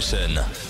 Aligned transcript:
Session. 0.00 0.67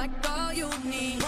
like 0.00 0.30
all 0.30 0.50
you 0.54 0.70
need. 0.82 1.19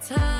time. 0.00 0.39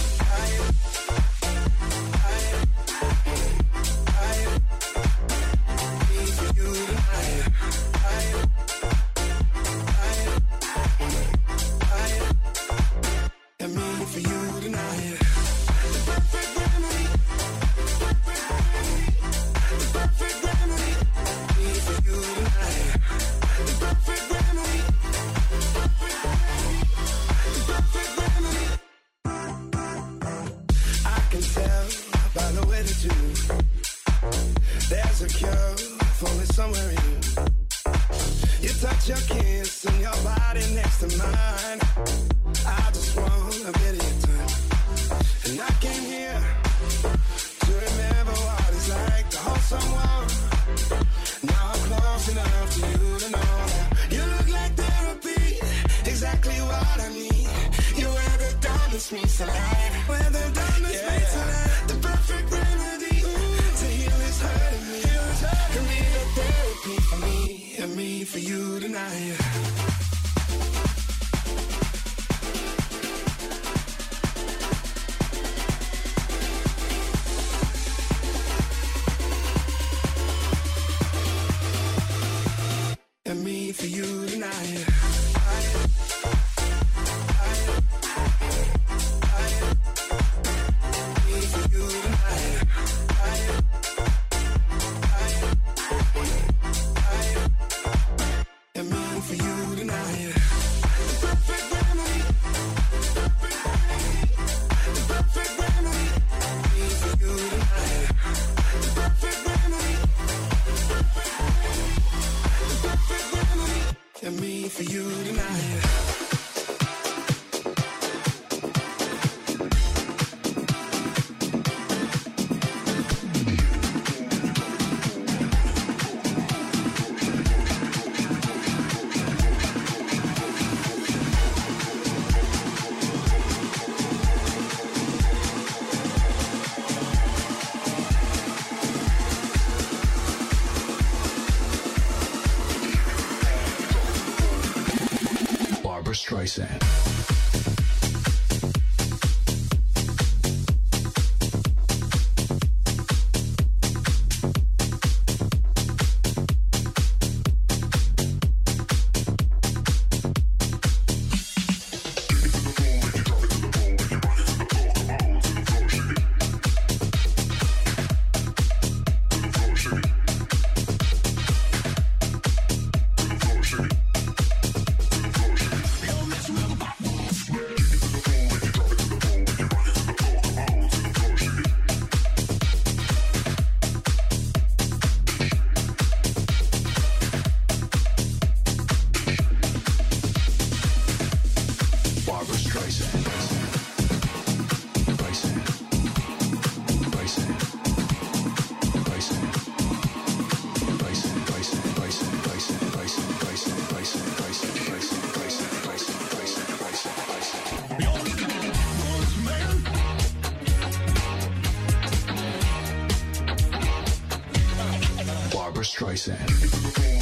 Streisand. 215.83 217.20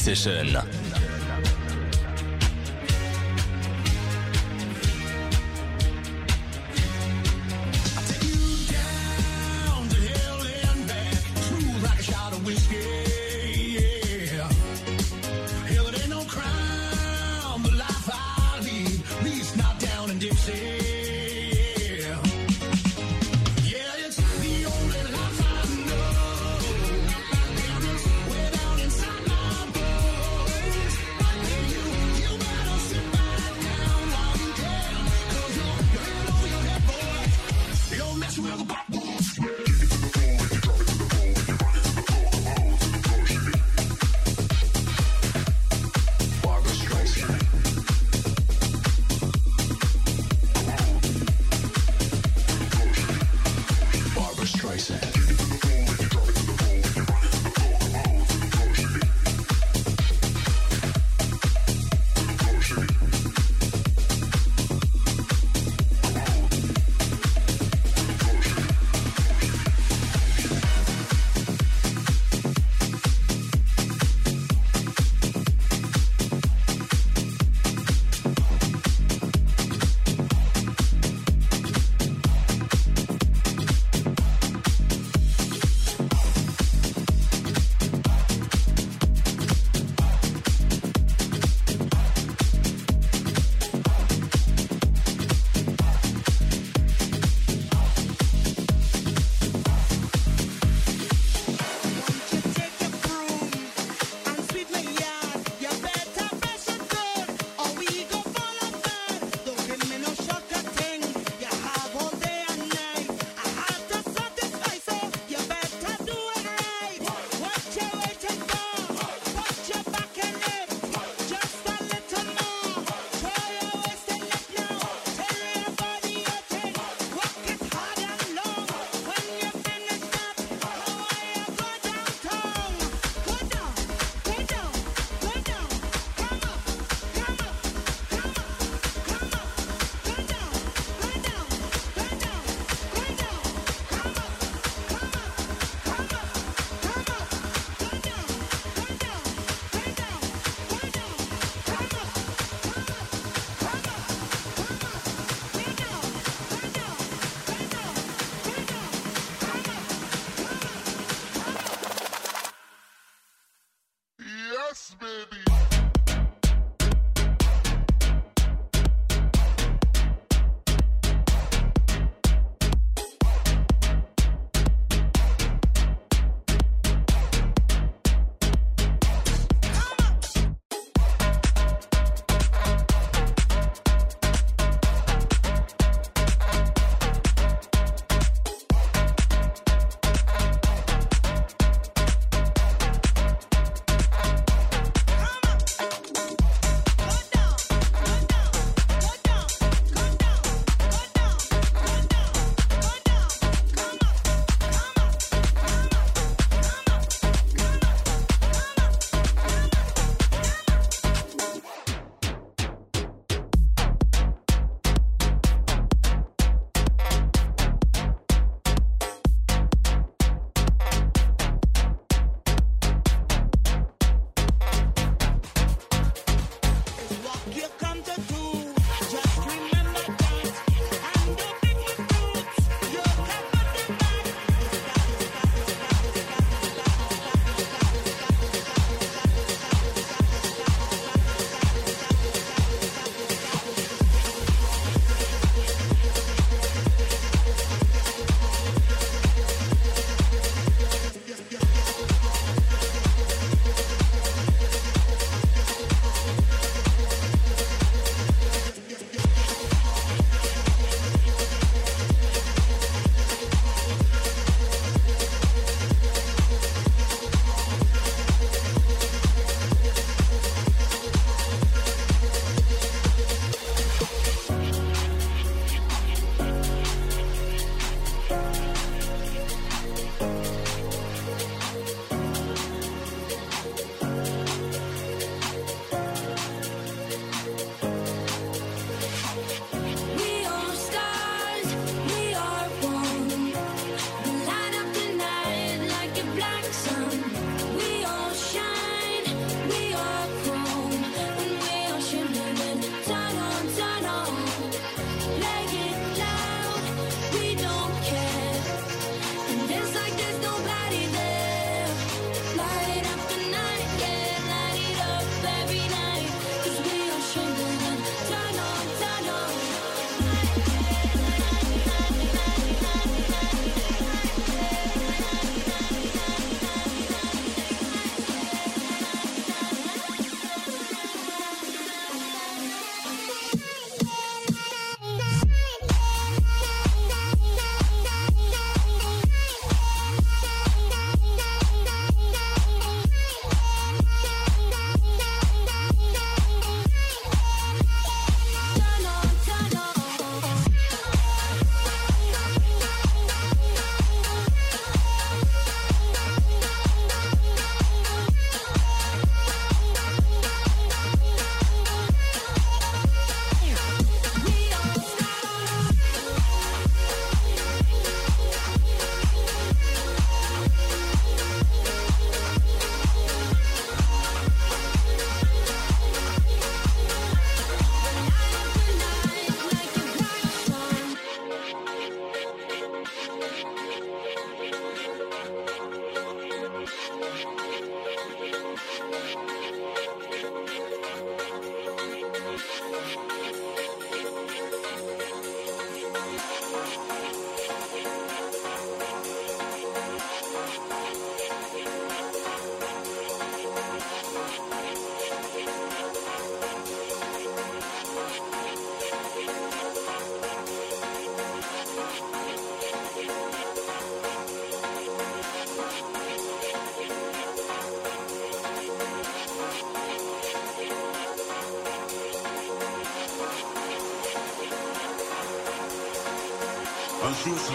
Session. 0.00 0.99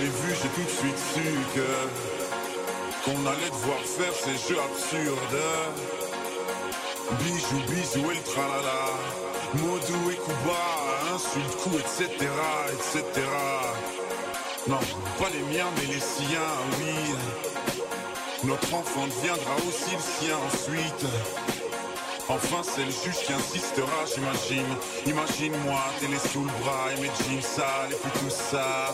Vu, 0.04 0.36
j'ai 0.42 0.50
tout 0.50 0.64
de 0.64 0.70
suite 0.70 0.98
su 1.14 1.22
que 1.56 1.70
qu'on 3.06 3.26
allait 3.26 3.50
devoir 3.52 3.80
faire 3.80 4.14
ces 4.14 4.36
jeux 4.48 4.60
absurdes. 4.60 5.44
Bijou, 7.20 7.60
bisous 7.70 8.12
et 8.12 8.16
le 8.16 8.24
tralala. 8.24 8.90
Modou 9.54 10.12
et 10.12 10.16
Kuba, 10.16 11.14
insulte, 11.14 11.56
coup, 11.58 11.78
etc., 11.78 12.08
etc. 12.74 13.04
Non, 14.68 14.80
pas 15.20 15.30
les 15.32 15.56
miens, 15.56 15.70
mais 15.78 15.94
les 15.94 16.00
siens, 16.00 16.56
oui. 16.80 17.16
Notre 18.44 18.74
enfant 18.74 19.08
deviendra 19.08 19.56
aussi 19.68 19.96
le 19.96 20.02
sien 20.02 20.38
ensuite. 20.48 21.06
Enfin, 22.28 22.62
c'est 22.64 22.84
le 22.84 22.92
juge 22.92 23.24
qui 23.26 23.34
insistera, 23.34 24.04
j'imagine. 24.14 24.66
Imagine-moi, 25.06 25.80
télé 26.00 26.18
sous 26.18 26.42
le 26.42 26.52
bras 26.64 26.88
et 26.98 27.02
mes 27.02 27.08
jeans 27.08 27.42
sales 27.42 27.92
et 27.92 27.96
puis 27.96 28.20
tout 28.20 28.32
ça. 28.32 28.94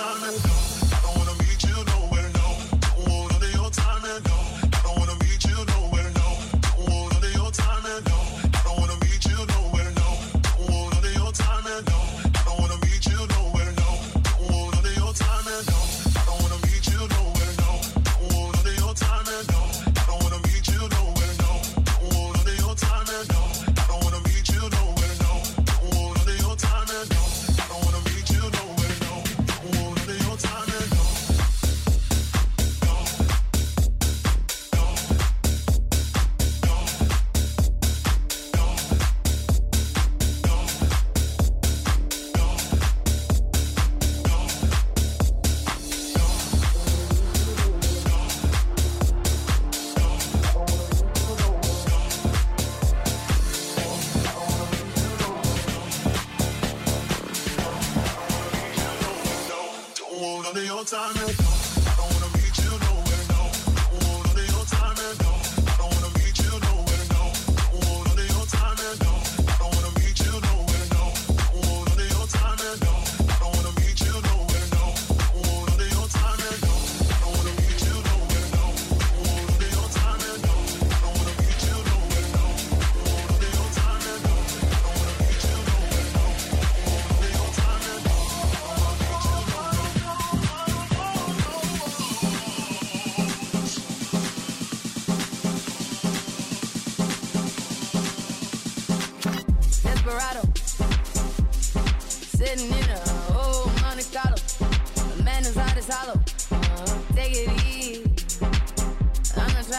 sun. 0.00 0.59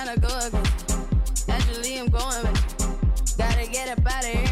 trying 0.03 0.15
to 0.15 0.21
go 0.21 0.27
I'm 1.99 2.07
going 2.07 2.43
with. 2.43 3.37
Gotta 3.37 3.69
get 3.69 3.89
up 3.89 4.05
out 4.05 4.23
of 4.23 4.29
here. 4.29 4.50